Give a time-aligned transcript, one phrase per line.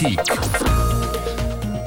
[0.00, 0.20] Politik.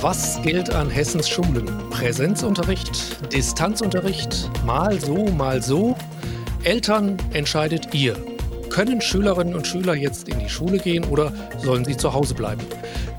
[0.02, 1.66] Was gilt an Hessens Schulen?
[1.90, 5.96] Präsenzunterricht, Distanzunterricht, mal so, mal so?
[6.64, 8.16] Eltern entscheidet ihr.
[8.70, 12.62] Können Schülerinnen und Schüler jetzt in die Schule gehen oder sollen sie zu Hause bleiben?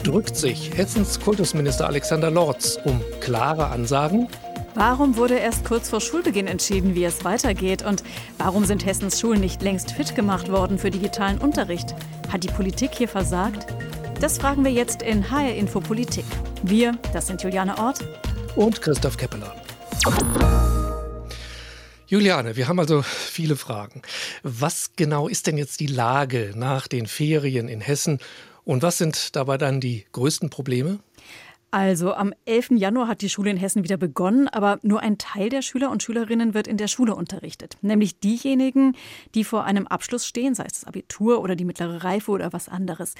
[0.04, 4.28] Drückt sich Hessens Kultusminister Alexander Lorz um klare Ansagen?
[4.76, 7.84] Warum wurde erst kurz vor Schulbeginn entschieden, wie es weitergeht?
[7.84, 8.04] Und
[8.38, 11.94] warum sind Hessens Schulen nicht längst fit gemacht worden für digitalen Unterricht?
[12.32, 13.66] Hat die Politik hier versagt?
[14.20, 16.24] Das fragen wir jetzt in HR Info Politik.
[16.62, 18.00] Wir, das sind Juliane Ort
[18.56, 19.54] und Christoph Keppeler.
[22.06, 24.02] Juliane, wir haben also viele Fragen.
[24.42, 28.18] Was genau ist denn jetzt die Lage nach den Ferien in Hessen
[28.64, 31.00] und was sind dabei dann die größten Probleme?
[31.74, 32.74] Also am 11.
[32.76, 36.04] Januar hat die Schule in Hessen wieder begonnen, aber nur ein Teil der Schüler und
[36.04, 37.78] Schülerinnen wird in der Schule unterrichtet.
[37.82, 38.94] Nämlich diejenigen,
[39.34, 42.68] die vor einem Abschluss stehen, sei es das Abitur oder die mittlere Reife oder was
[42.68, 43.14] anderes.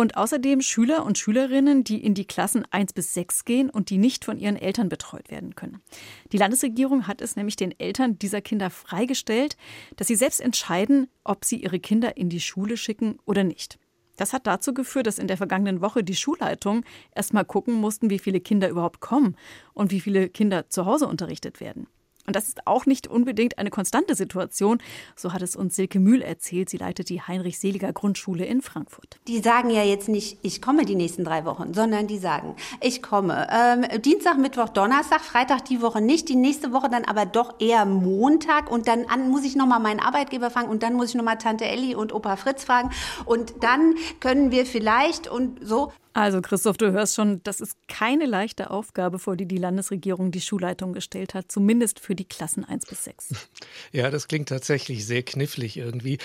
[0.00, 3.98] Und außerdem Schüler und Schülerinnen, die in die Klassen 1 bis 6 gehen und die
[3.98, 5.82] nicht von ihren Eltern betreut werden können.
[6.30, 9.56] Die Landesregierung hat es nämlich den Eltern dieser Kinder freigestellt,
[9.96, 13.80] dass sie selbst entscheiden, ob sie ihre Kinder in die Schule schicken oder nicht.
[14.16, 18.20] Das hat dazu geführt, dass in der vergangenen Woche die Schulleitungen erstmal gucken mussten, wie
[18.20, 19.34] viele Kinder überhaupt kommen
[19.74, 21.88] und wie viele Kinder zu Hause unterrichtet werden.
[22.28, 24.78] Und das ist auch nicht unbedingt eine konstante Situation.
[25.16, 26.68] So hat es uns Silke Mühl erzählt.
[26.68, 29.18] Sie leitet die Heinrich-Seliger Grundschule in Frankfurt.
[29.26, 33.02] Die sagen ja jetzt nicht, ich komme die nächsten drei Wochen, sondern die sagen, ich
[33.02, 37.54] komme ähm, Dienstag, Mittwoch, Donnerstag, Freitag die Woche nicht, die nächste Woche dann aber doch
[37.60, 41.14] eher Montag und dann an, muss ich nochmal meinen Arbeitgeber fragen und dann muss ich
[41.14, 42.90] nochmal Tante Elli und Opa Fritz fragen
[43.24, 45.92] und dann können wir vielleicht und so.
[46.18, 50.40] Also Christoph, du hörst schon, das ist keine leichte Aufgabe, vor die die Landesregierung die
[50.40, 53.28] Schulleitung gestellt hat, zumindest für die Klassen 1 bis 6.
[53.92, 56.18] Ja, das klingt tatsächlich sehr knifflig irgendwie.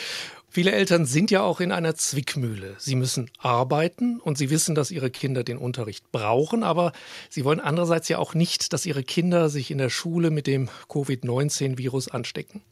[0.50, 2.76] Viele Eltern sind ja auch in einer Zwickmühle.
[2.80, 6.92] Sie müssen arbeiten und sie wissen, dass ihre Kinder den Unterricht brauchen, aber
[7.30, 10.70] sie wollen andererseits ja auch nicht, dass ihre Kinder sich in der Schule mit dem
[10.90, 12.64] Covid-19-Virus anstecken.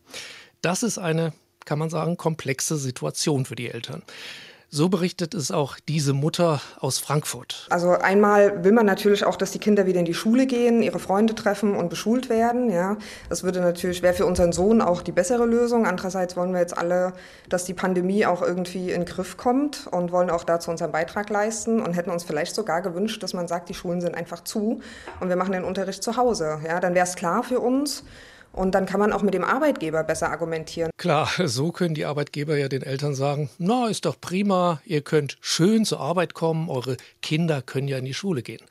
[0.61, 1.33] Das ist eine,
[1.65, 4.01] kann man sagen, komplexe Situation für die Eltern.
[4.73, 7.67] So berichtet es auch diese Mutter aus Frankfurt.
[7.69, 10.97] Also einmal will man natürlich auch, dass die Kinder wieder in die Schule gehen, ihre
[10.97, 12.69] Freunde treffen und beschult werden.
[12.69, 12.95] Ja,
[13.27, 15.85] das würde natürlich wäre für unseren Sohn auch die bessere Lösung.
[15.85, 17.11] Andererseits wollen wir jetzt alle,
[17.49, 21.29] dass die Pandemie auch irgendwie in den Griff kommt und wollen auch dazu unseren Beitrag
[21.29, 24.79] leisten und hätten uns vielleicht sogar gewünscht, dass man sagt, die Schulen sind einfach zu
[25.19, 26.61] und wir machen den Unterricht zu Hause.
[26.65, 28.05] Ja, dann wäre es klar für uns.
[28.53, 30.91] Und dann kann man auch mit dem Arbeitgeber besser argumentieren.
[30.97, 35.37] Klar, so können die Arbeitgeber ja den Eltern sagen, na, ist doch prima, ihr könnt
[35.41, 38.61] schön zur Arbeit kommen, eure Kinder können ja in die Schule gehen.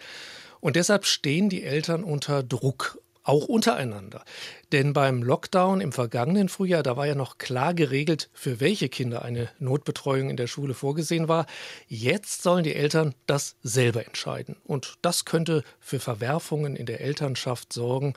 [0.61, 4.25] Und deshalb stehen die Eltern unter Druck, auch untereinander.
[4.73, 9.23] Denn beim Lockdown im vergangenen Frühjahr, da war ja noch klar geregelt, für welche Kinder
[9.23, 11.47] eine Notbetreuung in der Schule vorgesehen war.
[11.87, 14.57] Jetzt sollen die Eltern das selber entscheiden.
[14.65, 18.15] Und das könnte für Verwerfungen in der Elternschaft sorgen.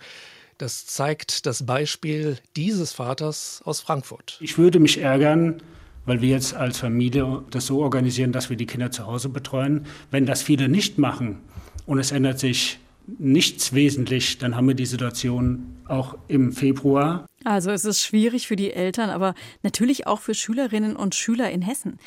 [0.57, 4.37] Das zeigt das Beispiel dieses Vaters aus Frankfurt.
[4.41, 5.61] Ich würde mich ärgern,
[6.05, 9.85] weil wir jetzt als Familie das so organisieren, dass wir die Kinder zu Hause betreuen.
[10.11, 11.39] Wenn das viele nicht machen
[11.85, 17.25] und es ändert sich nichts wesentlich, dann haben wir die Situation auch im Februar.
[17.43, 21.61] Also es ist schwierig für die Eltern, aber natürlich auch für Schülerinnen und Schüler in
[21.61, 21.99] Hessen.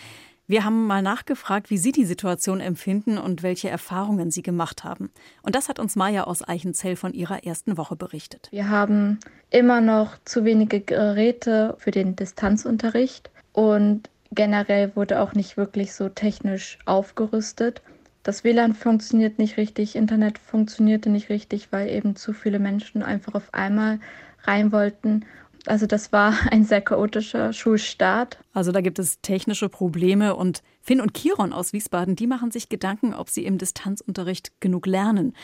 [0.49, 5.11] Wir haben mal nachgefragt, wie Sie die Situation empfinden und welche Erfahrungen Sie gemacht haben.
[5.43, 8.49] Und das hat uns Maja aus Eichenzell von ihrer ersten Woche berichtet.
[8.53, 9.19] Wir haben
[9.51, 16.09] immer noch zu wenige Geräte für den Distanzunterricht und generell wurde auch nicht wirklich so
[16.09, 17.83] technisch aufgerüstet.
[18.23, 23.35] Das WLAN funktioniert nicht richtig, Internet funktionierte nicht richtig, weil eben zu viele Menschen einfach
[23.35, 23.99] auf einmal
[24.45, 25.25] rein wollten
[25.67, 28.39] also das war ein sehr chaotischer Schulstart.
[28.53, 32.69] Also da gibt es technische Probleme und Finn und Kiron aus Wiesbaden, die machen sich
[32.69, 35.35] Gedanken, ob sie im Distanzunterricht genug lernen.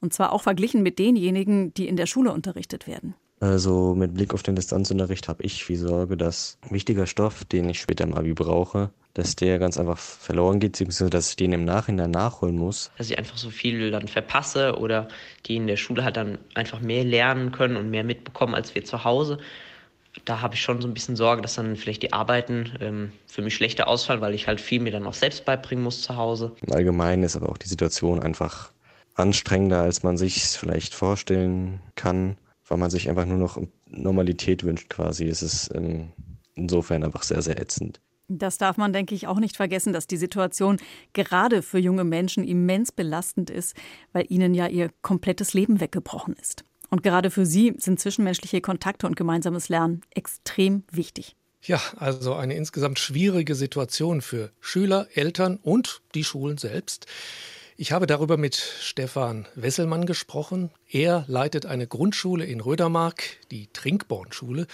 [0.00, 3.14] Und zwar auch verglichen mit denjenigen, die in der Schule unterrichtet werden.
[3.40, 7.80] Also mit Blick auf den Distanzunterricht habe ich viel Sorge, dass wichtiger Stoff, den ich
[7.80, 11.64] später im Abi brauche, dass der ganz einfach verloren geht, beziehungsweise dass ich den im
[11.64, 12.90] Nachhinein nachholen muss.
[12.98, 15.08] Dass ich einfach so viel dann verpasse oder
[15.46, 18.84] die in der Schule halt dann einfach mehr lernen können und mehr mitbekommen als wir
[18.84, 19.38] zu Hause
[20.24, 23.42] da habe ich schon so ein bisschen Sorge, dass dann vielleicht die Arbeiten ähm, für
[23.42, 26.52] mich schlechter ausfallen, weil ich halt viel mir dann auch selbst beibringen muss zu Hause.
[26.66, 28.72] Im Allgemeinen ist aber auch die Situation einfach
[29.14, 32.36] anstrengender, als man sich vielleicht vorstellen kann,
[32.66, 35.26] weil man sich einfach nur noch Normalität wünscht quasi.
[35.26, 36.12] Es ist ähm,
[36.54, 38.00] insofern einfach sehr, sehr ätzend.
[38.28, 40.76] Das darf man, denke ich, auch nicht vergessen, dass die Situation
[41.14, 43.74] gerade für junge Menschen immens belastend ist,
[44.12, 46.64] weil ihnen ja ihr komplettes Leben weggebrochen ist.
[46.90, 51.36] Und gerade für sie sind zwischenmenschliche Kontakte und gemeinsames Lernen extrem wichtig.
[51.62, 57.06] Ja, also eine insgesamt schwierige Situation für Schüler, Eltern und die Schulen selbst.
[57.76, 60.70] Ich habe darüber mit Stefan Wesselmann gesprochen.
[60.90, 64.66] Er leitet eine Grundschule in Rödermark, die Trinkborn-Schule,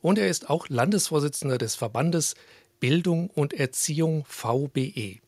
[0.00, 2.34] und er ist auch Landesvorsitzender des Verbandes
[2.80, 5.20] Bildung und Erziehung VBE.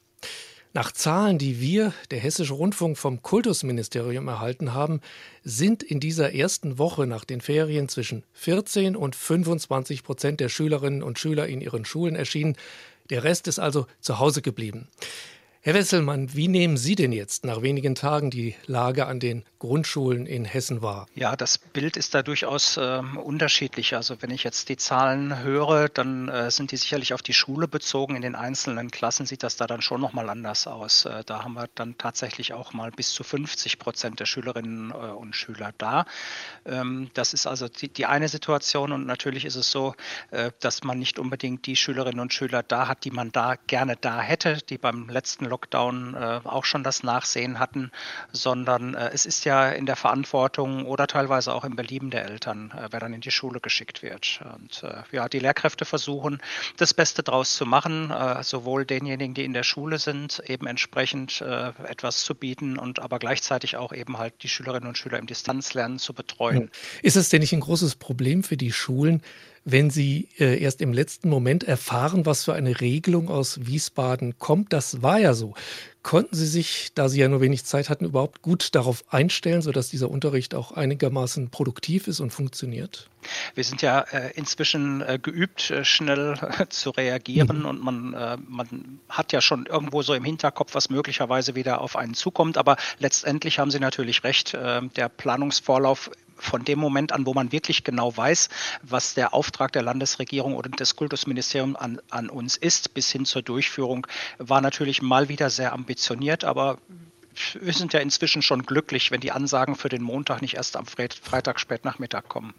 [0.76, 5.00] Nach Zahlen, die wir, der Hessische Rundfunk, vom Kultusministerium erhalten haben,
[5.44, 11.04] sind in dieser ersten Woche nach den Ferien zwischen 14 und 25 Prozent der Schülerinnen
[11.04, 12.56] und Schüler in ihren Schulen erschienen.
[13.08, 14.88] Der Rest ist also zu Hause geblieben.
[15.66, 20.26] Herr Wesselmann, wie nehmen Sie denn jetzt nach wenigen Tagen die Lage an den Grundschulen
[20.26, 21.06] in Hessen wahr?
[21.14, 23.96] Ja, das Bild ist da durchaus äh, unterschiedlich.
[23.96, 27.66] Also wenn ich jetzt die Zahlen höre, dann äh, sind die sicherlich auf die Schule
[27.66, 28.14] bezogen.
[28.14, 31.06] In den einzelnen Klassen sieht das da dann schon nochmal anders aus.
[31.06, 34.94] Äh, da haben wir dann tatsächlich auch mal bis zu 50 Prozent der Schülerinnen äh,
[34.94, 36.04] und Schüler da.
[36.66, 39.94] Ähm, das ist also die, die, eine Situation und natürlich ist es so,
[40.30, 43.96] äh, dass man nicht unbedingt die Schülerinnen und Schüler da hat, die man da gerne
[43.98, 47.92] da hätte, die beim letzten Lockdown äh, auch schon das Nachsehen hatten,
[48.32, 52.72] sondern äh, es ist ja in der Verantwortung oder teilweise auch im Belieben der Eltern,
[52.76, 54.40] äh, wer dann in die Schule geschickt wird.
[54.56, 56.42] Und äh, ja, die Lehrkräfte versuchen,
[56.76, 61.40] das Beste daraus zu machen, äh, sowohl denjenigen, die in der Schule sind, eben entsprechend
[61.40, 65.26] äh, etwas zu bieten und aber gleichzeitig auch eben halt die Schülerinnen und Schüler im
[65.26, 66.70] Distanzlernen zu betreuen.
[67.02, 69.22] Ist es denn nicht ein großes Problem für die Schulen,
[69.64, 74.72] wenn Sie äh, erst im letzten Moment erfahren, was für eine Regelung aus Wiesbaden kommt.
[74.72, 75.54] Das war ja so.
[76.02, 79.88] Konnten Sie sich, da Sie ja nur wenig Zeit hatten, überhaupt gut darauf einstellen, sodass
[79.88, 83.08] dieser Unterricht auch einigermaßen produktiv ist und funktioniert?
[83.54, 87.64] Wir sind ja äh, inzwischen äh, geübt, äh, schnell äh, zu reagieren mhm.
[87.64, 91.96] und man, äh, man hat ja schon irgendwo so im Hinterkopf, was möglicherweise wieder auf
[91.96, 92.58] einen zukommt.
[92.58, 94.52] Aber letztendlich haben Sie natürlich recht.
[94.52, 98.48] Äh, der Planungsvorlauf von dem Moment an, wo man wirklich genau weiß,
[98.82, 103.42] was der Auftrag der Landesregierung oder des Kultusministeriums an, an uns ist, bis hin zur
[103.42, 104.06] Durchführung,
[104.38, 106.78] war natürlich mal wieder sehr ambitioniert, aber
[107.60, 110.86] wir sind ja inzwischen schon glücklich, wenn die Ansagen für den Montag nicht erst am
[110.86, 112.54] Freitag spätnachmittag kommen.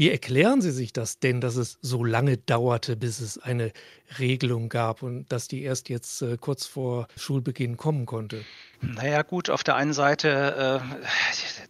[0.00, 3.70] Wie erklären Sie sich das denn, dass es so lange dauerte, bis es eine
[4.18, 8.42] Regelung gab und dass die erst jetzt äh, kurz vor Schulbeginn kommen konnte?
[8.82, 11.06] Naja gut, auf der einen Seite, äh,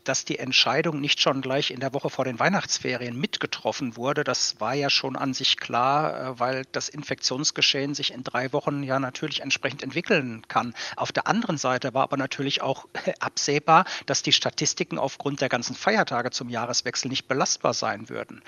[0.05, 4.61] dass die Entscheidung nicht schon gleich in der Woche vor den Weihnachtsferien mitgetroffen wurde, das
[4.61, 9.01] war ja schon an sich klar, äh, weil das Infektionsgeschehen sich in drei Wochen ja
[9.01, 10.73] natürlich entsprechend entwickeln kann.
[10.95, 12.87] Auf der anderen Seite war aber natürlich auch
[13.19, 18.41] absehbar, dass die Statistiken aufgrund der ganzen Feiertage zum Jahreswechsel nicht belastbar sein würden.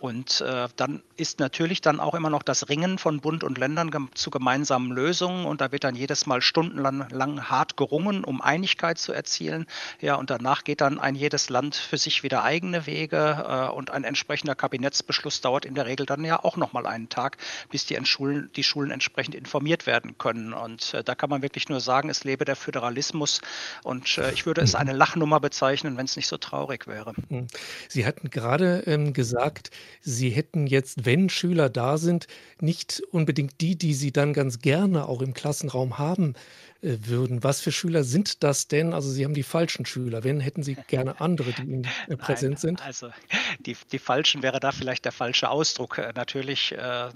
[0.00, 4.10] Und äh, dann ist natürlich dann auch immer noch das Ringen von Bund und Ländern
[4.14, 8.40] zu gemeinsamen Lösungen und da wird dann jedes Mal stundenlang lang hart gerungen gezwungen, um
[8.40, 9.66] Einigkeit zu erzielen.
[10.00, 13.90] Ja, und danach geht dann ein jedes Land für sich wieder eigene Wege äh, und
[13.90, 17.36] ein entsprechender Kabinettsbeschluss dauert in der Regel dann ja auch nochmal einen Tag,
[17.70, 20.52] bis die Schulen, die Schulen entsprechend informiert werden können.
[20.52, 23.40] Und äh, da kann man wirklich nur sagen, es lebe der Föderalismus
[23.82, 27.12] und äh, ich würde es eine Lachnummer bezeichnen, wenn es nicht so traurig wäre.
[27.28, 27.46] Hm.
[27.88, 29.70] Sie hatten gerade ähm, gesagt,
[30.00, 32.26] Sie hätten jetzt, wenn Schüler da sind,
[32.60, 36.34] nicht unbedingt die, die Sie dann ganz gerne auch im Klassenraum haben
[36.80, 37.42] äh, würden.
[37.42, 38.92] Was für Schüler sind das denn?
[38.92, 40.24] Also Sie haben die falschen Schüler.
[40.24, 42.82] Wen hätten Sie gerne andere, die Ihnen äh, präsent Nein, sind?
[42.84, 43.10] Also
[43.60, 45.98] die, die falschen wäre da vielleicht der falsche Ausdruck.
[45.98, 47.10] Äh, natürlich äh,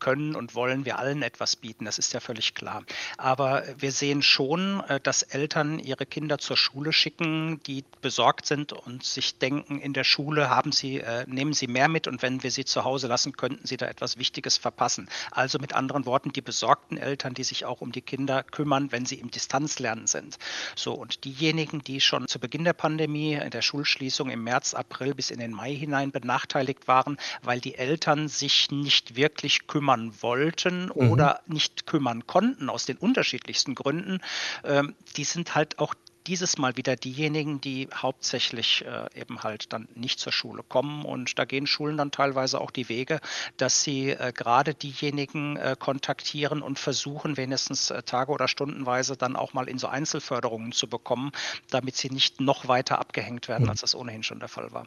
[0.00, 2.82] können und wollen wir allen etwas bieten, das ist ja völlig klar.
[3.16, 8.72] Aber wir sehen schon, äh, dass Eltern ihre Kinder zur Schule schicken, die besorgt sind
[8.72, 12.42] und sich denken, in der Schule haben sie, äh, nehmen sie mehr mit und wenn
[12.42, 15.08] wir sie zu Hause lassen, könnten sie da etwas Wichtiges verpassen.
[15.30, 19.06] Also mit anderen Worten, die besorgten Eltern, die sich auch um die Kinder kümmern, wenn
[19.06, 20.38] sie im Distanzlernen sind.
[20.74, 25.14] So, und diejenigen, die schon zu Beginn der Pandemie, in der Schulschließung im März, April
[25.14, 30.22] bis in den Mai hinein benachteiligt waren, weil die Eltern sich nicht wirklich kümmern, kümmern
[30.22, 31.10] wollten mhm.
[31.10, 34.20] oder nicht kümmern konnten, aus den unterschiedlichsten Gründen,
[34.64, 35.94] ähm, die sind halt auch
[36.26, 41.04] dieses Mal wieder diejenigen, die hauptsächlich äh, eben halt dann nicht zur Schule kommen.
[41.04, 43.20] Und da gehen Schulen dann teilweise auch die Wege,
[43.56, 49.36] dass sie äh, gerade diejenigen äh, kontaktieren und versuchen, wenigstens äh, Tage oder Stundenweise dann
[49.36, 51.32] auch mal in so Einzelförderungen zu bekommen,
[51.70, 53.70] damit sie nicht noch weiter abgehängt werden, mhm.
[53.70, 54.86] als das ohnehin schon der Fall war.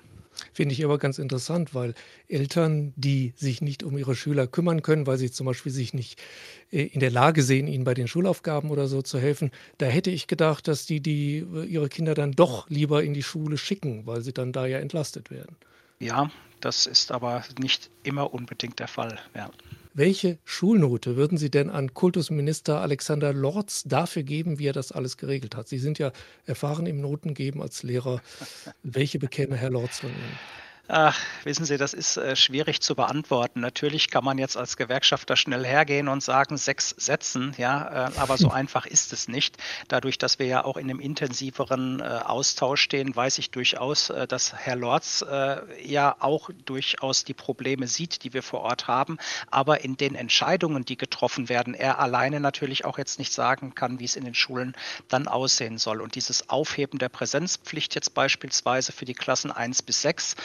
[0.52, 1.94] Finde ich aber ganz interessant, weil
[2.28, 6.20] Eltern, die sich nicht um ihre Schüler kümmern können, weil sie zum Beispiel sich nicht
[6.74, 10.26] in der Lage sehen, ihnen bei den Schulaufgaben oder so zu helfen, da hätte ich
[10.28, 14.22] gedacht, dass die, die äh, ihre Kinder dann doch lieber in die Schule schicken, weil
[14.22, 15.56] sie dann da ja entlastet werden.
[16.00, 19.20] Ja, das ist aber nicht immer unbedingt der Fall.
[19.36, 19.52] Ja.
[19.94, 25.18] Welche Schulnote würden Sie denn an Kultusminister Alexander Lorz dafür geben, wie er das alles
[25.18, 25.68] geregelt hat?
[25.68, 26.12] Sie sind ja
[26.48, 28.20] erfahren im Notengeben als Lehrer.
[28.84, 30.40] Welche bekäme Herr Lorz von Ihnen?
[30.90, 33.62] Ach, wissen Sie, das ist äh, schwierig zu beantworten.
[33.62, 38.38] Natürlich kann man jetzt als Gewerkschafter schnell hergehen und sagen, sechs Sätzen, ja, äh, aber
[38.38, 39.56] so einfach ist es nicht.
[39.88, 44.28] Dadurch, dass wir ja auch in einem intensiveren äh, Austausch stehen, weiß ich durchaus, äh,
[44.28, 49.20] dass Herr Lorz äh, ja auch durchaus die Probleme sieht, die wir vor Ort haben,
[49.50, 54.02] aber in den Entscheidungen, die getroffen werden, er alleine natürlich auch jetzt nicht sagen kann,
[54.02, 54.76] wie es in den Schulen
[55.08, 56.02] dann aussehen soll.
[56.02, 60.36] Und dieses Aufheben der Präsenzpflicht jetzt beispielsweise für die Klassen 1 bis 6,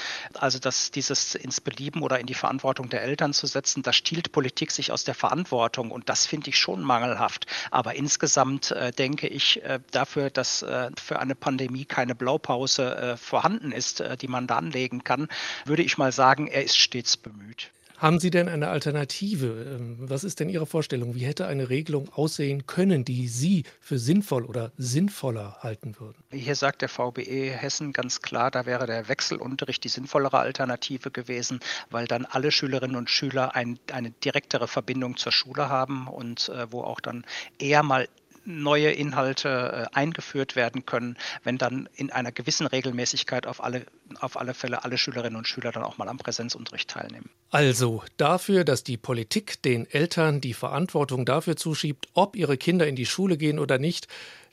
[0.42, 4.32] also dass dieses ins Belieben oder in die Verantwortung der Eltern zu setzen, da stiehlt
[4.32, 7.46] Politik sich aus der Verantwortung und das finde ich schon mangelhaft.
[7.70, 13.16] Aber insgesamt äh, denke ich äh, dafür, dass äh, für eine Pandemie keine Blaupause äh,
[13.16, 15.28] vorhanden ist, äh, die man da anlegen kann,
[15.64, 17.70] würde ich mal sagen, er ist stets bemüht.
[17.98, 19.76] Haben Sie denn eine Alternative?
[19.76, 21.16] Ähm, was ist denn Ihre Vorstellung?
[21.16, 26.22] Wie hätte eine Regelung aussehen können, die Sie für sinnvoll oder sinnvoller halten würden?
[26.30, 31.58] Hier sagt der VBE Hessen ganz klar, da wäre der Wechselunterricht die sinnvollere Alternative gewesen,
[31.90, 36.70] weil dann alle Schülerinnen und Schüler ein, eine direktere Verbindung zur Schule haben und äh,
[36.70, 37.26] wo auch dann
[37.58, 38.08] eher mal
[38.44, 43.86] neue Inhalte äh, eingeführt werden können, wenn dann in einer gewissen Regelmäßigkeit auf alle,
[44.20, 47.30] auf alle Fälle alle Schülerinnen und Schüler dann auch mal am Präsenzunterricht teilnehmen.
[47.50, 52.96] Also dafür, dass die Politik den Eltern die Verantwortung dafür zuschiebt, ob ihre Kinder in
[52.96, 54.08] die Schule gehen oder nicht,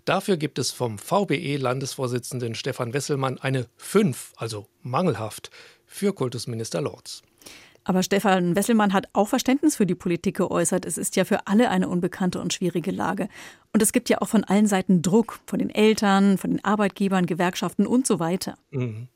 [0.05, 5.49] Dafür gibt es vom VBE-Landesvorsitzenden Stefan Wesselmann eine 5, also mangelhaft,
[5.87, 7.23] für Kultusminister Lorz.
[7.85, 10.85] Aber Stefan Wesselmann hat auch Verständnis für die Politik geäußert.
[10.85, 13.29] Es ist ja für alle eine unbekannte und schwierige Lage.
[13.73, 17.27] Und es gibt ja auch von allen Seiten Druck, von den Eltern, von den Arbeitgebern,
[17.27, 18.55] Gewerkschaften und so weiter.
[18.71, 19.07] Mhm.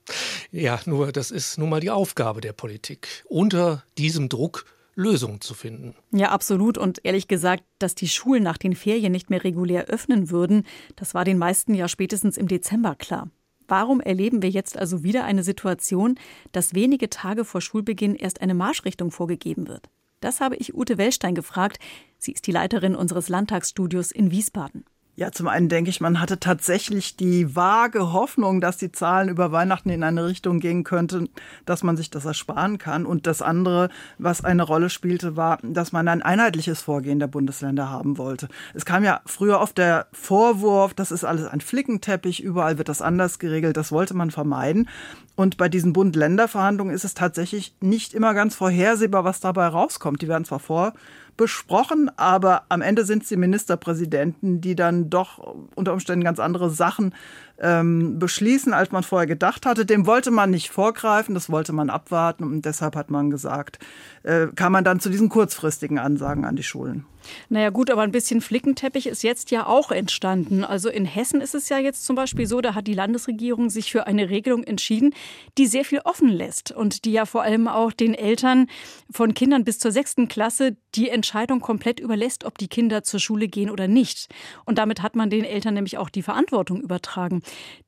[0.52, 5.54] Ja, nur das ist nun mal die Aufgabe der Politik, unter diesem Druck Lösungen zu
[5.54, 5.96] finden.
[6.12, 6.78] Ja, absolut.
[6.78, 11.14] Und ehrlich gesagt, dass die Schulen nach den Ferien nicht mehr regulär öffnen würden, das
[11.14, 13.30] war den meisten ja spätestens im Dezember klar.
[13.70, 16.16] Warum erleben wir jetzt also wieder eine Situation,
[16.52, 19.90] dass wenige Tage vor Schulbeginn erst eine Marschrichtung vorgegeben wird?
[20.22, 21.78] Das habe ich Ute Wellstein gefragt.
[22.18, 24.86] Sie ist die Leiterin unseres Landtagsstudios in Wiesbaden.
[25.20, 29.52] Ja, zum einen denke ich, man hatte tatsächlich die vage Hoffnung, dass die Zahlen über
[29.52, 31.28] Weihnachten in eine Richtung gehen könnten,
[31.66, 33.06] dass man sich das ersparen kann.
[33.06, 37.90] Und das andere, was eine Rolle spielte, war, dass man ein einheitliches Vorgehen der Bundesländer
[37.90, 38.48] haben wollte.
[38.74, 43.02] Es kam ja früher oft der Vorwurf, das ist alles ein Flickenteppich, überall wird das
[43.02, 43.76] anders geregelt.
[43.76, 44.88] Das wollte man vermeiden.
[45.36, 50.22] Und bei diesen Bund-Länder-Verhandlungen ist es tatsächlich nicht immer ganz vorhersehbar, was dabei rauskommt.
[50.22, 50.94] Die werden zwar vor
[51.40, 56.70] besprochen, aber am Ende sind es die Ministerpräsidenten, die dann doch unter Umständen ganz andere
[56.70, 57.16] Sachen
[57.62, 59.86] ähm, beschließen, als man vorher gedacht hatte.
[59.86, 63.80] Dem wollte man nicht vorgreifen, das wollte man abwarten und deshalb hat man gesagt,
[64.24, 67.06] äh, kam man dann zu diesen kurzfristigen Ansagen an die Schulen.
[67.50, 70.64] Naja gut, aber ein bisschen Flickenteppich ist jetzt ja auch entstanden.
[70.64, 73.92] Also in Hessen ist es ja jetzt zum Beispiel so, da hat die Landesregierung sich
[73.92, 75.14] für eine Regelung entschieden,
[75.58, 78.68] die sehr viel offen lässt und die ja vor allem auch den Eltern
[79.12, 83.48] von Kindern bis zur sechsten Klasse die Entscheidung komplett überlässt, ob die Kinder zur Schule
[83.48, 84.30] gehen oder nicht.
[84.66, 87.42] Und damit hat man den Eltern nämlich auch die Verantwortung übertragen.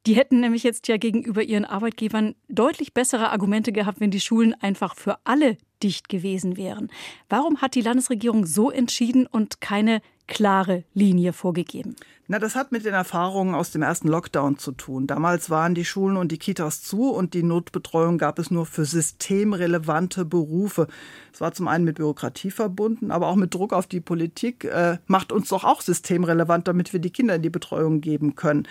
[0.07, 4.55] Die hätten nämlich jetzt ja gegenüber ihren Arbeitgebern deutlich bessere Argumente gehabt, wenn die Schulen
[4.59, 6.89] einfach für alle dicht gewesen wären.
[7.29, 11.95] Warum hat die Landesregierung so entschieden und keine klare Linie vorgegeben?
[12.27, 15.05] Na, das hat mit den Erfahrungen aus dem ersten Lockdown zu tun.
[15.05, 18.85] Damals waren die Schulen und die Kitas zu und die Notbetreuung gab es nur für
[18.85, 20.87] systemrelevante Berufe.
[21.33, 24.63] Es war zum einen mit Bürokratie verbunden, aber auch mit Druck auf die Politik.
[24.63, 28.65] Äh, macht uns doch auch systemrelevant, damit wir die Kinder in die Betreuung geben können.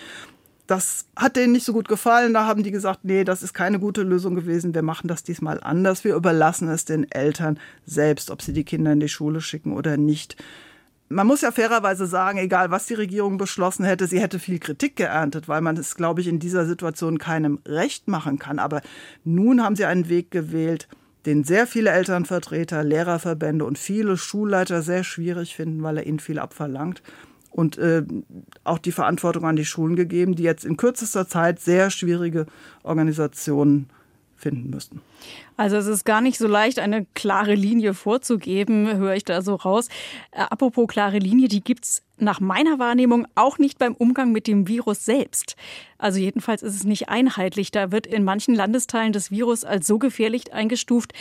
[0.70, 2.32] Das hat denen nicht so gut gefallen.
[2.32, 4.72] Da haben die gesagt, nee, das ist keine gute Lösung gewesen.
[4.72, 6.04] Wir machen das diesmal anders.
[6.04, 9.96] Wir überlassen es den Eltern selbst, ob sie die Kinder in die Schule schicken oder
[9.96, 10.36] nicht.
[11.08, 14.94] Man muss ja fairerweise sagen, egal was die Regierung beschlossen hätte, sie hätte viel Kritik
[14.94, 18.60] geerntet, weil man es, glaube ich, in dieser Situation keinem recht machen kann.
[18.60, 18.80] Aber
[19.24, 20.86] nun haben sie einen Weg gewählt,
[21.26, 26.38] den sehr viele Elternvertreter, Lehrerverbände und viele Schulleiter sehr schwierig finden, weil er ihnen viel
[26.38, 27.02] abverlangt
[27.50, 28.04] und äh,
[28.64, 32.46] auch die Verantwortung an die Schulen gegeben, die jetzt in kürzester Zeit sehr schwierige
[32.82, 33.88] Organisationen
[34.36, 35.02] finden müssten.
[35.56, 39.54] Also es ist gar nicht so leicht, eine klare Linie vorzugeben, höre ich da so
[39.54, 39.88] raus.
[40.30, 44.46] Äh, apropos klare Linie, die gibt es nach meiner Wahrnehmung auch nicht beim Umgang mit
[44.46, 45.56] dem Virus selbst.
[45.98, 47.70] Also jedenfalls ist es nicht einheitlich.
[47.70, 51.12] Da wird in manchen Landesteilen das Virus als so gefährlich eingestuft,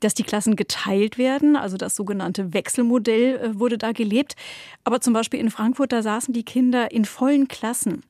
[0.00, 1.56] dass die Klassen geteilt werden.
[1.56, 4.36] Also das sogenannte Wechselmodell äh, wurde da gelebt.
[4.84, 8.04] Aber zum Beispiel in Frankfurt, da saßen die Kinder in vollen Klassen.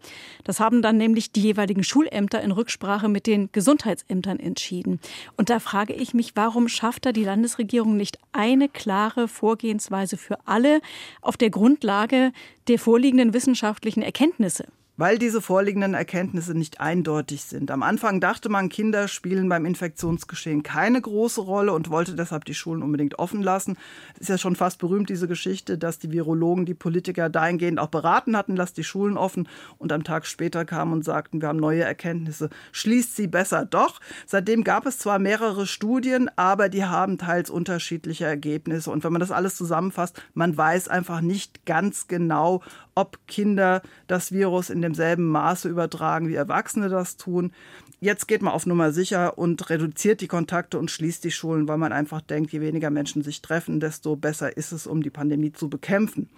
[0.44, 5.00] Das haben dann nämlich die jeweiligen Schulämter in Rücksprache mit den Gesundheitsämtern entschieden.
[5.38, 10.36] Und da frage ich mich, warum schafft da die Landesregierung nicht eine klare Vorgehensweise für
[10.46, 10.80] alle
[11.22, 12.32] auf der Grundlage
[12.66, 14.66] der vorliegenden wissenschaftlichen Erkenntnisse?
[14.98, 17.70] Weil diese vorliegenden Erkenntnisse nicht eindeutig sind.
[17.70, 22.54] Am Anfang dachte man, Kinder spielen beim Infektionsgeschehen keine große Rolle und wollte deshalb die
[22.54, 23.78] Schulen unbedingt offen lassen.
[24.14, 27.88] Es ist ja schon fast berühmt, diese Geschichte, dass die Virologen die Politiker dahingehend auch
[27.88, 31.60] beraten hatten, lasst die Schulen offen und am Tag später kamen und sagten, wir haben
[31.60, 34.00] neue Erkenntnisse, schließt sie besser doch.
[34.26, 38.90] Seitdem gab es zwar mehrere Studien, aber die haben teils unterschiedliche Ergebnisse.
[38.90, 42.62] Und wenn man das alles zusammenfasst, man weiß einfach nicht ganz genau,
[42.98, 47.52] ob Kinder das Virus in demselben Maße übertragen, wie Erwachsene das tun.
[48.00, 51.78] Jetzt geht man auf Nummer sicher und reduziert die Kontakte und schließt die Schulen, weil
[51.78, 55.52] man einfach denkt, je weniger Menschen sich treffen, desto besser ist es, um die Pandemie
[55.52, 56.28] zu bekämpfen.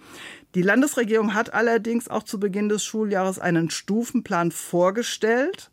[0.53, 5.71] Die Landesregierung hat allerdings auch zu Beginn des Schuljahres einen Stufenplan vorgestellt.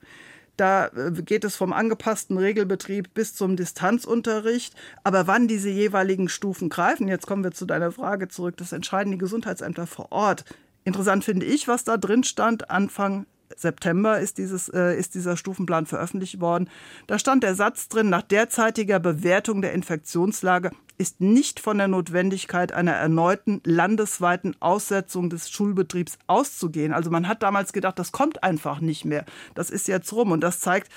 [0.58, 4.74] Da äh, geht es vom angepassten Regelbetrieb bis zum Distanzunterricht.
[5.04, 9.12] Aber wann diese jeweiligen Stufen greifen, jetzt kommen wir zu deiner Frage zurück, das entscheiden
[9.12, 10.44] die Gesundheitsämter vor Ort.
[10.88, 12.70] Interessant finde ich, was da drin stand.
[12.70, 16.70] Anfang September ist, dieses, äh, ist dieser Stufenplan veröffentlicht worden.
[17.06, 22.72] Da stand der Satz drin, nach derzeitiger Bewertung der Infektionslage ist nicht von der Notwendigkeit
[22.72, 26.94] einer erneuten landesweiten Aussetzung des Schulbetriebs auszugehen.
[26.94, 29.26] Also man hat damals gedacht, das kommt einfach nicht mehr.
[29.54, 30.90] Das ist jetzt rum und das zeigt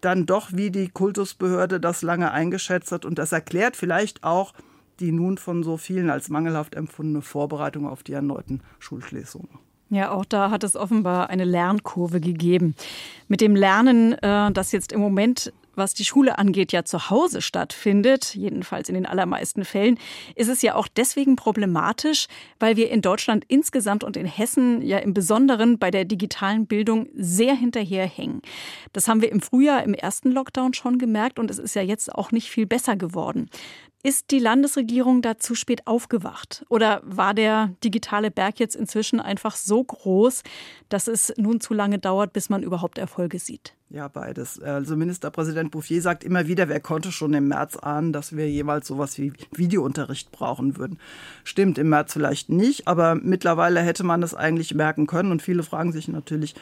[0.00, 4.52] dann doch, wie die Kultusbehörde das lange eingeschätzt hat und das erklärt vielleicht auch,
[5.00, 9.48] die nun von so vielen als mangelhaft empfundene Vorbereitung auf die erneuten Schulschließungen.
[9.90, 12.74] Ja, auch da hat es offenbar eine Lernkurve gegeben.
[13.26, 17.40] Mit dem Lernen, äh, das jetzt im Moment was die Schule angeht, ja zu Hause
[17.40, 19.98] stattfindet, jedenfalls in den allermeisten Fällen,
[20.34, 22.26] ist es ja auch deswegen problematisch,
[22.58, 27.08] weil wir in Deutschland insgesamt und in Hessen ja im Besonderen bei der digitalen Bildung
[27.14, 28.42] sehr hinterherhängen.
[28.92, 32.14] Das haben wir im Frühjahr im ersten Lockdown schon gemerkt und es ist ja jetzt
[32.14, 33.48] auch nicht viel besser geworden.
[34.04, 36.64] Ist die Landesregierung da zu spät aufgewacht?
[36.68, 40.44] Oder war der digitale Berg jetzt inzwischen einfach so groß,
[40.88, 43.74] dass es nun zu lange dauert, bis man überhaupt Erfolge sieht?
[43.90, 44.60] Ja, beides.
[44.60, 48.86] Also Ministerpräsident Bouffier sagt immer wieder, wer konnte schon im März ahnen, dass wir jeweils
[48.86, 51.00] sowas wie Videounterricht brauchen würden.
[51.42, 55.32] Stimmt, im März vielleicht nicht, aber mittlerweile hätte man das eigentlich merken können.
[55.32, 56.54] Und viele fragen sich natürlich,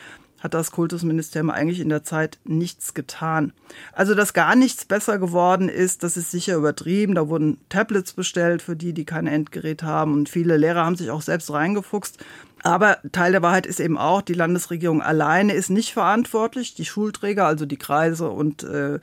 [0.46, 3.52] hat das Kultusministerium eigentlich in der Zeit nichts getan.
[3.92, 7.14] Also, dass gar nichts besser geworden ist, das ist sicher übertrieben.
[7.14, 10.14] Da wurden Tablets bestellt für die, die kein Endgerät haben.
[10.14, 12.24] Und viele Lehrer haben sich auch selbst reingefuchst.
[12.62, 16.74] Aber Teil der Wahrheit ist eben auch, die Landesregierung alleine ist nicht verantwortlich.
[16.74, 18.98] Die Schulträger, also die Kreise und äh,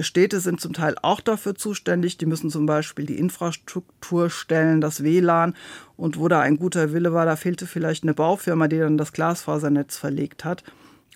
[0.00, 2.16] Städte sind zum Teil auch dafür zuständig.
[2.16, 5.54] Die müssen zum Beispiel die Infrastruktur stellen, das WLAN.
[5.96, 9.12] Und wo da ein guter Wille war, da fehlte vielleicht eine Baufirma, die dann das
[9.12, 10.64] Glasfasernetz verlegt hat.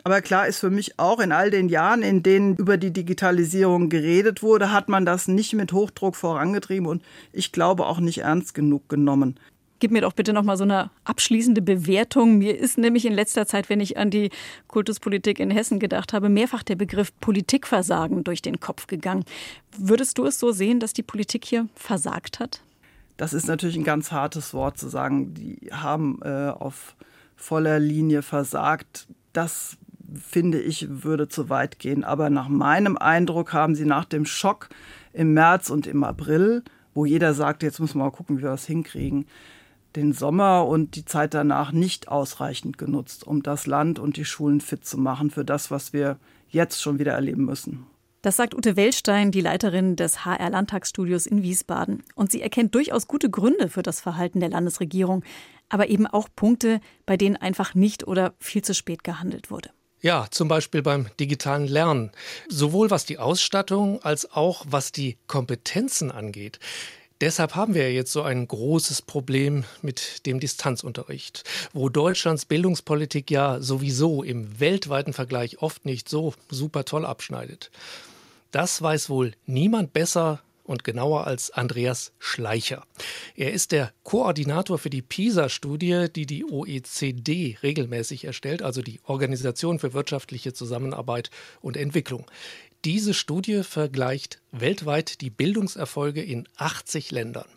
[0.04, 3.88] Aber klar ist für mich auch, in all den Jahren, in denen über die Digitalisierung
[3.88, 7.02] geredet wurde, hat man das nicht mit Hochdruck vorangetrieben und
[7.32, 9.40] ich glaube auch nicht ernst genug genommen.
[9.80, 12.38] Gib mir doch bitte noch mal so eine abschließende Bewertung.
[12.38, 14.30] Mir ist nämlich in letzter Zeit, wenn ich an die
[14.66, 19.24] Kultuspolitik in Hessen gedacht habe, mehrfach der Begriff Politikversagen durch den Kopf gegangen.
[19.76, 22.60] Würdest du es so sehen, dass die Politik hier versagt hat?
[23.16, 25.34] Das ist natürlich ein ganz hartes Wort zu sagen.
[25.34, 26.96] Die haben äh, auf
[27.36, 29.06] voller Linie versagt.
[29.32, 29.76] Das
[30.14, 32.04] finde ich würde zu weit gehen.
[32.04, 34.68] Aber nach meinem Eindruck haben sie nach dem Schock
[35.12, 36.62] im März und im April,
[36.94, 39.26] wo jeder sagt, jetzt müssen wir mal gucken, wie wir das hinkriegen,
[39.98, 44.60] den Sommer und die Zeit danach nicht ausreichend genutzt, um das Land und die Schulen
[44.60, 47.86] fit zu machen für das, was wir jetzt schon wieder erleben müssen.
[48.22, 52.02] Das sagt Ute Welstein, die Leiterin des HR Landtagsstudios in Wiesbaden.
[52.14, 55.24] Und sie erkennt durchaus gute Gründe für das Verhalten der Landesregierung,
[55.68, 59.70] aber eben auch Punkte, bei denen einfach nicht oder viel zu spät gehandelt wurde.
[60.00, 62.12] Ja, zum Beispiel beim digitalen Lernen.
[62.48, 66.60] Sowohl was die Ausstattung als auch was die Kompetenzen angeht.
[67.20, 73.60] Deshalb haben wir jetzt so ein großes Problem mit dem Distanzunterricht, wo Deutschlands Bildungspolitik ja
[73.60, 77.72] sowieso im weltweiten Vergleich oft nicht so super toll abschneidet.
[78.52, 82.84] Das weiß wohl niemand besser und genauer als Andreas Schleicher.
[83.34, 89.78] Er ist der Koordinator für die PISA-Studie, die die OECD regelmäßig erstellt, also die Organisation
[89.78, 91.30] für wirtschaftliche Zusammenarbeit
[91.62, 92.26] und Entwicklung.
[92.84, 97.48] Diese Studie vergleicht weltweit die Bildungserfolge in 80 Ländern.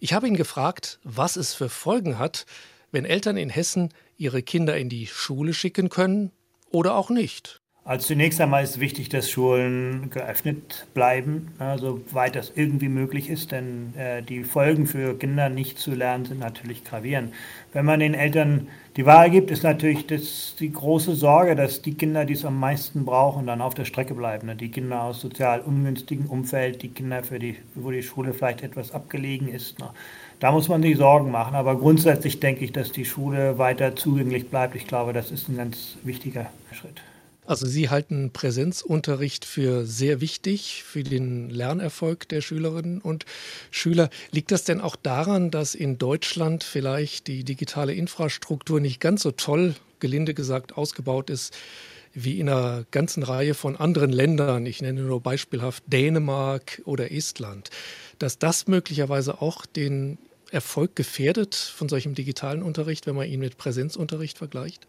[0.00, 2.46] Ich habe ihn gefragt, was es für Folgen hat,
[2.90, 6.32] wenn Eltern in Hessen ihre Kinder in die Schule schicken können
[6.70, 7.60] oder auch nicht.
[7.88, 13.50] Also zunächst einmal ist wichtig, dass Schulen geöffnet bleiben, also weit das irgendwie möglich ist,
[13.50, 17.32] denn äh, die Folgen für Kinder nicht zu lernen sind natürlich gravierend.
[17.72, 18.66] Wenn man den Eltern
[18.98, 22.60] die Wahl gibt, ist natürlich das die große Sorge, dass die Kinder, die es am
[22.60, 24.48] meisten brauchen, dann auf der Strecke bleiben.
[24.48, 24.56] Ne?
[24.56, 28.92] Die Kinder aus sozial ungünstigen Umfeld, die Kinder, für die, wo die Schule vielleicht etwas
[28.92, 29.78] abgelegen ist.
[29.78, 29.88] Ne?
[30.40, 31.54] Da muss man sich Sorgen machen.
[31.54, 34.76] Aber grundsätzlich denke ich, dass die Schule weiter zugänglich bleibt.
[34.76, 37.00] Ich glaube, das ist ein ganz wichtiger Schritt.
[37.48, 43.24] Also Sie halten Präsenzunterricht für sehr wichtig für den Lernerfolg der Schülerinnen und
[43.70, 44.10] Schüler.
[44.32, 49.30] Liegt das denn auch daran, dass in Deutschland vielleicht die digitale Infrastruktur nicht ganz so
[49.30, 51.56] toll, gelinde gesagt, ausgebaut ist
[52.12, 57.70] wie in einer ganzen Reihe von anderen Ländern, ich nenne nur beispielhaft Dänemark oder Estland,
[58.18, 60.18] dass das möglicherweise auch den
[60.50, 64.86] Erfolg gefährdet von solchem digitalen Unterricht, wenn man ihn mit Präsenzunterricht vergleicht?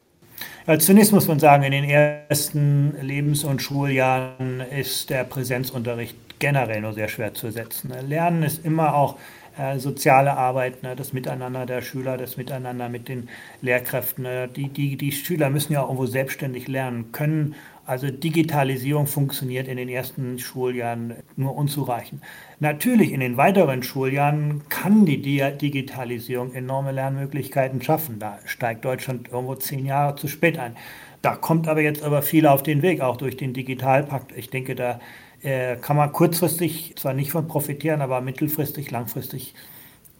[0.68, 6.82] Ja, zunächst muss man sagen, in den ersten Lebens- und Schuljahren ist der Präsenzunterricht generell
[6.82, 7.92] nur sehr schwer zu setzen.
[8.08, 9.18] Lernen ist immer auch
[9.58, 13.30] äh, soziale Arbeit, ne, das Miteinander der Schüler, das Miteinander mit den
[13.62, 14.24] Lehrkräften.
[14.24, 17.56] Ne, die, die, die Schüler müssen ja auch irgendwo selbstständig lernen können
[17.90, 22.22] also Digitalisierung funktioniert in den ersten Schuljahren nur unzureichend.
[22.60, 28.20] Natürlich in den weiteren Schuljahren kann die Digitalisierung enorme Lernmöglichkeiten schaffen.
[28.20, 30.76] Da steigt Deutschland irgendwo zehn Jahre zu spät ein.
[31.24, 34.38] Da kommt aber jetzt aber viel auf den Weg, auch durch den Digitalpakt.
[34.38, 35.00] Ich denke, da
[35.42, 39.56] äh, kann man kurzfristig zwar nicht von profitieren, aber mittelfristig, langfristig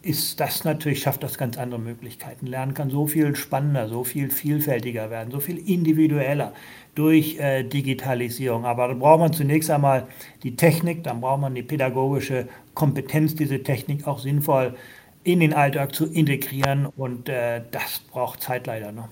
[0.02, 2.46] ist das natürlich, schafft das ganz andere Möglichkeiten.
[2.46, 6.54] Lernen kann so viel spannender, so viel vielfältiger werden, so viel individueller
[6.94, 8.64] durch äh, Digitalisierung.
[8.64, 10.06] Aber da braucht man zunächst einmal
[10.42, 14.74] die Technik, dann braucht man die pädagogische Kompetenz, diese Technik auch sinnvoll
[15.22, 19.08] in den Alltag zu integrieren und äh, das braucht Zeit leider noch.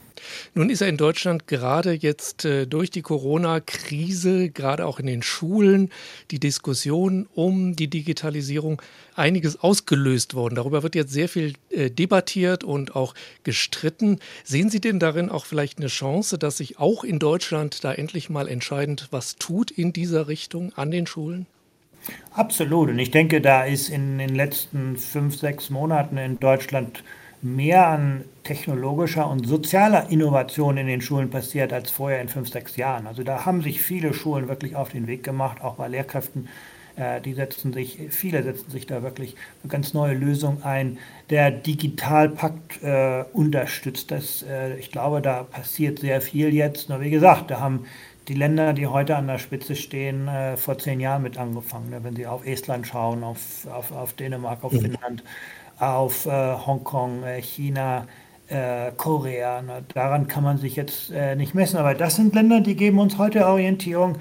[0.55, 5.23] Nun ist er in Deutschland gerade jetzt äh, durch die Corona-Krise, gerade auch in den
[5.23, 5.91] Schulen,
[6.31, 8.81] die Diskussion um die Digitalisierung
[9.15, 10.55] einiges ausgelöst worden.
[10.55, 14.19] Darüber wird jetzt sehr viel äh, debattiert und auch gestritten.
[14.45, 18.31] Sehen Sie denn darin auch vielleicht eine Chance, dass sich auch in Deutschland da endlich
[18.31, 21.47] mal entscheidend was tut in dieser Richtung an den Schulen?
[22.33, 22.91] Absolut.
[22.91, 27.03] Und ich denke, da ist in den letzten fünf, sechs Monaten in Deutschland
[27.41, 32.77] mehr an technologischer und sozialer Innovation in den Schulen passiert als vorher in fünf, sechs
[32.77, 33.07] Jahren.
[33.07, 36.49] Also da haben sich viele Schulen wirklich auf den Weg gemacht, auch bei Lehrkräften.
[36.97, 40.99] Äh, die setzen sich, viele setzen sich da wirklich eine ganz neue Lösung ein.
[41.31, 44.43] Der Digitalpakt äh, unterstützt das.
[44.43, 46.89] Äh, ich glaube, da passiert sehr viel jetzt.
[46.89, 47.85] Nur wie gesagt, da haben
[48.29, 51.91] die Länder, die heute an der Spitze stehen, äh, vor zehn Jahren mit angefangen.
[51.91, 52.05] Ne?
[52.05, 54.81] Wenn Sie auf Estland schauen, auf, auf, auf Dänemark, auf mhm.
[54.81, 55.25] Finnland,
[55.79, 58.07] auf äh, Hongkong, äh, China,
[58.49, 59.63] äh, Korea.
[59.63, 59.85] Ne?
[59.95, 61.79] Daran kann man sich jetzt äh, nicht messen.
[61.79, 64.17] Aber das sind Länder, die geben uns heute Orientierung,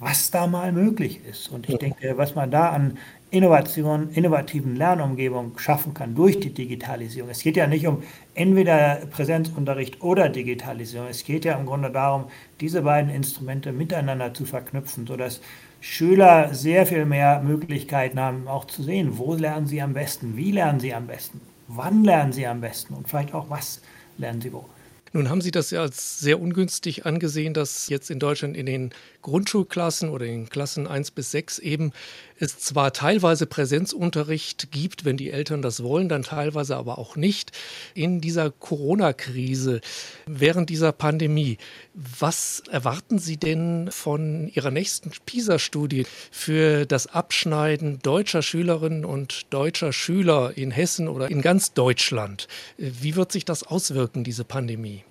[0.00, 1.48] was da mal möglich ist.
[1.48, 2.98] Und ich denke, was man da an
[3.32, 7.30] Innovation, innovativen Lernumgebung schaffen kann durch die Digitalisierung.
[7.30, 8.02] Es geht ja nicht um
[8.34, 11.08] entweder Präsenzunterricht oder Digitalisierung.
[11.08, 12.26] Es geht ja im Grunde darum,
[12.60, 15.40] diese beiden Instrumente miteinander zu verknüpfen, sodass
[15.80, 20.52] Schüler sehr viel mehr Möglichkeiten haben, auch zu sehen, wo lernen sie am besten, wie
[20.52, 23.80] lernen sie am besten, wann lernen sie am besten und vielleicht auch was
[24.18, 24.66] lernen sie wo.
[25.14, 28.90] Nun haben Sie das ja als sehr ungünstig angesehen, dass jetzt in Deutschland in den
[29.22, 31.92] Grundschulklassen oder in Klassen 1 bis 6 eben
[32.42, 37.52] es zwar teilweise Präsenzunterricht gibt, wenn die Eltern das wollen, dann teilweise aber auch nicht.
[37.94, 39.80] In dieser Corona-Krise,
[40.26, 41.58] während dieser Pandemie,
[41.94, 49.92] was erwarten Sie denn von Ihrer nächsten PISA-Studie für das Abschneiden deutscher Schülerinnen und deutscher
[49.92, 52.48] Schüler in Hessen oder in ganz Deutschland?
[52.76, 55.04] Wie wird sich das auswirken, diese Pandemie?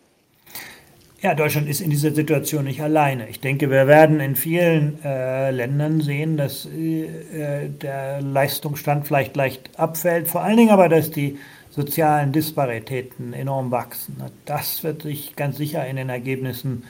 [1.24, 3.30] Ja, Deutschland ist in dieser Situation nicht alleine.
[3.30, 9.70] Ich denke, wir werden in vielen äh, Ländern sehen, dass äh, der Leistungsstand vielleicht leicht
[9.78, 11.38] abfällt, vor allen Dingen aber, dass die
[11.70, 14.18] sozialen Disparitäten enorm wachsen.
[14.46, 16.86] Das wird sich ganz sicher in den Ergebnissen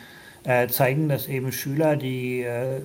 [0.45, 2.79] äh, zeigen, dass eben Schüler, die äh,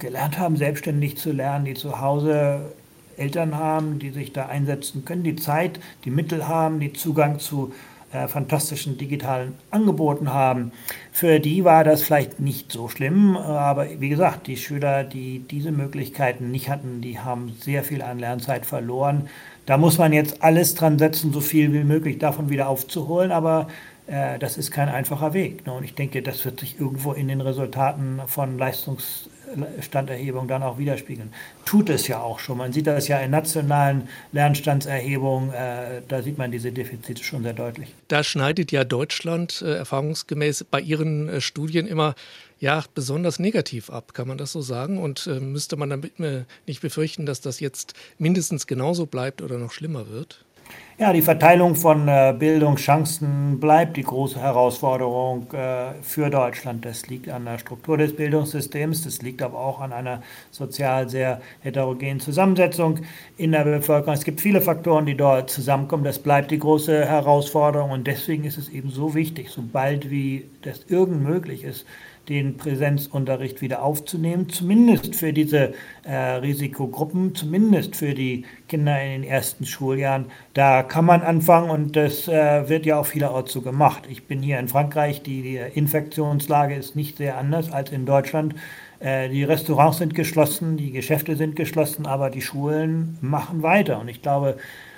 [0.00, 2.72] gelernt haben, selbstständig zu lernen, die zu Hause
[3.16, 7.72] Eltern haben, die sich da einsetzen können, die Zeit, die Mittel haben, die Zugang zu
[8.10, 10.72] fantastischen digitalen Angeboten haben.
[11.12, 15.72] Für die war das vielleicht nicht so schlimm, aber wie gesagt, die Schüler, die diese
[15.72, 19.28] Möglichkeiten nicht hatten, die haben sehr viel an Lernzeit verloren.
[19.66, 23.68] Da muss man jetzt alles dran setzen, so viel wie möglich davon wieder aufzuholen, aber
[24.06, 25.66] äh, das ist kein einfacher Weg.
[25.66, 25.72] Ne?
[25.74, 29.28] Und ich denke, das wird sich irgendwo in den Resultaten von Leistungs
[29.80, 31.32] Standerhebung dann auch widerspiegeln.
[31.64, 32.58] Tut es ja auch schon.
[32.58, 37.52] Man sieht das ja in nationalen Lernstandserhebungen, äh, da sieht man diese Defizite schon sehr
[37.54, 37.94] deutlich.
[38.08, 42.14] Da schneidet ja Deutschland äh, erfahrungsgemäß bei ihren äh, Studien immer
[42.60, 44.98] ja, besonders negativ ab, kann man das so sagen?
[44.98, 49.58] Und äh, müsste man damit äh, nicht befürchten, dass das jetzt mindestens genauso bleibt oder
[49.58, 50.44] noch schlimmer wird?
[51.00, 56.84] Ja, die Verteilung von äh, Bildungschancen bleibt die große Herausforderung äh, für Deutschland.
[56.84, 61.40] Das liegt an der Struktur des Bildungssystems, das liegt aber auch an einer sozial sehr
[61.60, 62.98] heterogenen Zusammensetzung
[63.36, 64.12] in der Bevölkerung.
[64.12, 66.02] Es gibt viele Faktoren, die dort zusammenkommen.
[66.02, 70.86] Das bleibt die große Herausforderung und deswegen ist es eben so wichtig, sobald wie das
[70.88, 71.86] irgend möglich ist,
[72.28, 75.72] den Präsenzunterricht wieder aufzunehmen, zumindest für diese
[76.04, 80.26] äh, Risikogruppen, zumindest für die Kinder in den ersten Schuljahren.
[80.54, 84.04] Da kann man anfangen und das äh, wird ja auch vielerorts so gemacht.
[84.08, 88.54] Ich bin hier in Frankreich, die, die Infektionslage ist nicht sehr anders als in Deutschland.
[89.00, 94.00] Äh, die Restaurants sind geschlossen, die Geschäfte sind geschlossen, aber die Schulen machen weiter.
[94.00, 94.56] Und ich glaube,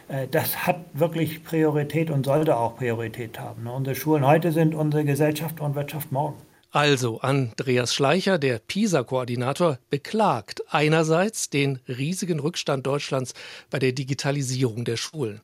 [0.08, 3.64] äh, das hat wirklich Priorität und sollte auch Priorität haben.
[3.64, 3.72] Ne?
[3.72, 6.36] Unsere Schulen heute sind unsere Gesellschaft und Wirtschaft morgen.
[6.72, 13.34] Also Andreas Schleicher, der PISA-Koordinator, beklagt einerseits den riesigen Rückstand Deutschlands
[13.70, 15.40] bei der Digitalisierung der Schulen.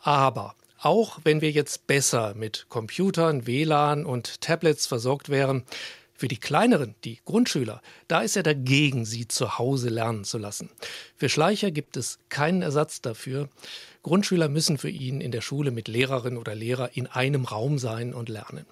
[0.00, 5.64] Aber auch wenn wir jetzt besser mit Computern, WLAN und Tablets versorgt wären,
[6.14, 10.70] für die kleineren, die Grundschüler, da ist er dagegen, sie zu Hause lernen zu lassen.
[11.16, 13.48] Für Schleicher gibt es keinen Ersatz dafür.
[14.02, 18.14] Grundschüler müssen für ihn in der Schule mit Lehrerin oder Lehrer in einem Raum sein
[18.14, 18.64] und lernen.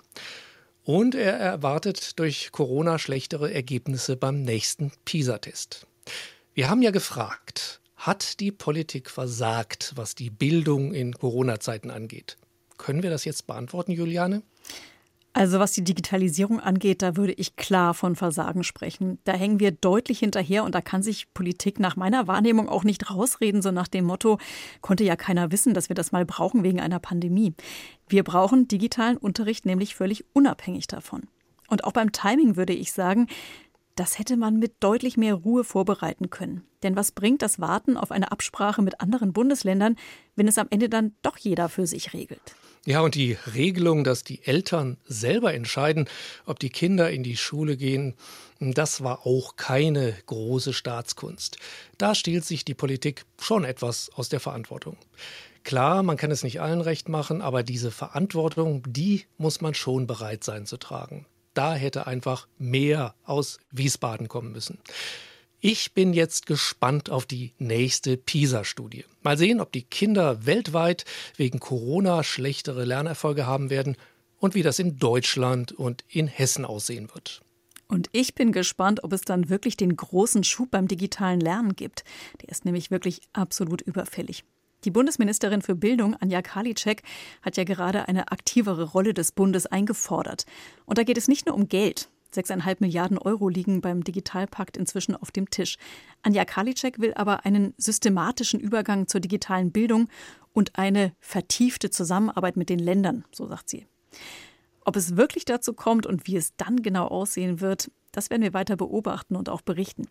[0.93, 5.87] Und er erwartet durch Corona schlechtere Ergebnisse beim nächsten PISA-Test.
[6.53, 12.39] Wir haben ja gefragt, hat die Politik versagt, was die Bildung in Corona-Zeiten angeht?
[12.77, 14.43] Können wir das jetzt beantworten, Juliane?
[15.33, 19.21] Also was die Digitalisierung angeht, da würde ich klar von Versagen sprechen.
[19.23, 23.11] Da hängen wir deutlich hinterher und da kann sich Politik nach meiner Wahrnehmung auch nicht
[23.11, 24.39] rausreden, so nach dem Motto,
[24.81, 27.55] konnte ja keiner wissen, dass wir das mal brauchen wegen einer Pandemie.
[28.09, 31.23] Wir brauchen digitalen Unterricht nämlich völlig unabhängig davon.
[31.69, 33.29] Und auch beim Timing würde ich sagen,
[33.95, 36.65] das hätte man mit deutlich mehr Ruhe vorbereiten können.
[36.83, 39.95] Denn was bringt das Warten auf eine Absprache mit anderen Bundesländern,
[40.35, 42.57] wenn es am Ende dann doch jeder für sich regelt?
[42.87, 46.09] Ja, und die Regelung, dass die Eltern selber entscheiden,
[46.47, 48.15] ob die Kinder in die Schule gehen,
[48.59, 51.59] das war auch keine große Staatskunst.
[51.99, 54.97] Da stiehlt sich die Politik schon etwas aus der Verantwortung.
[55.63, 60.07] Klar, man kann es nicht allen recht machen, aber diese Verantwortung, die muss man schon
[60.07, 61.27] bereit sein zu tragen.
[61.53, 64.79] Da hätte einfach mehr aus Wiesbaden kommen müssen.
[65.63, 69.05] Ich bin jetzt gespannt auf die nächste PISA-Studie.
[69.23, 71.05] Mal sehen, ob die Kinder weltweit
[71.37, 73.99] wegen Corona schlechtere Lernerfolge haben werden
[74.39, 77.43] und wie das in Deutschland und in Hessen aussehen wird.
[77.89, 82.05] Und ich bin gespannt, ob es dann wirklich den großen Schub beim digitalen Lernen gibt.
[82.41, 84.45] Der ist nämlich wirklich absolut überfällig.
[84.85, 87.03] Die Bundesministerin für Bildung, Anja Karliczek,
[87.43, 90.47] hat ja gerade eine aktivere Rolle des Bundes eingefordert.
[90.87, 92.09] Und da geht es nicht nur um Geld.
[92.35, 95.77] 6,5 Milliarden Euro liegen beim Digitalpakt inzwischen auf dem Tisch.
[96.23, 100.09] Anja Karliczek will aber einen systematischen Übergang zur digitalen Bildung
[100.53, 103.87] und eine vertiefte Zusammenarbeit mit den Ländern, so sagt sie.
[104.85, 108.55] Ob es wirklich dazu kommt und wie es dann genau aussehen wird, das werden wir
[108.55, 110.09] weiter beobachten und auch berichten.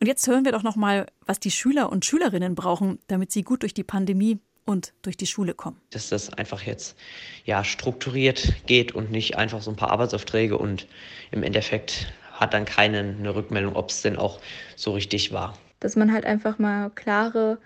[0.00, 3.42] Und jetzt hören wir doch noch mal, was die Schüler und Schülerinnen brauchen, damit sie
[3.42, 5.80] gut durch die Pandemie und durch die Schule kommen.
[5.90, 6.96] Dass das einfach jetzt
[7.44, 10.86] ja strukturiert geht und nicht einfach so ein paar Arbeitsaufträge und
[11.30, 14.40] im Endeffekt hat dann keine eine Rückmeldung, ob es denn auch
[14.76, 15.58] so richtig war.
[15.80, 17.58] Dass man halt einfach mal klare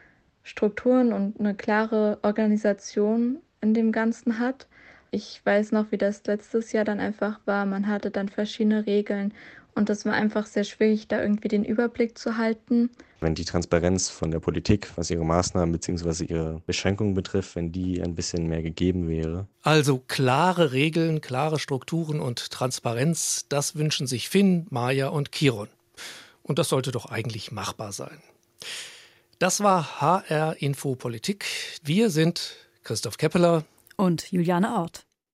[0.42, 4.66] Strukturen und eine klare Organisation in dem Ganzen hat.
[5.10, 7.66] Ich weiß noch, wie das letztes Jahr dann einfach war.
[7.66, 9.32] Man hatte dann verschiedene Regeln
[9.74, 12.90] und das war einfach sehr schwierig, da irgendwie den Überblick zu halten.
[13.20, 16.24] Wenn die Transparenz von der Politik, was ihre Maßnahmen bzw.
[16.24, 19.46] ihre Beschränkungen betrifft, wenn die ein bisschen mehr gegeben wäre.
[19.62, 25.68] Also klare Regeln, klare Strukturen und Transparenz, das wünschen sich Finn, Maja und Kiron.
[26.42, 28.18] Und das sollte doch eigentlich machbar sein.
[29.38, 31.44] Das war HR Info Politik.
[31.82, 33.64] Wir sind Christoph Keppeler
[33.96, 35.04] und Juliane Ort.